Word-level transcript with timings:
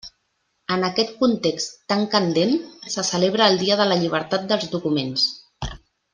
En 0.75 0.85
aquest 0.87 1.11
context 1.19 1.75
tan 1.93 2.01
candent, 2.15 2.55
se 2.95 3.03
celebra 3.11 3.51
el 3.53 3.61
Dia 3.65 3.79
de 3.83 3.87
la 3.93 3.99
Llibertat 4.05 4.49
dels 4.55 4.67
Documents. 4.75 5.29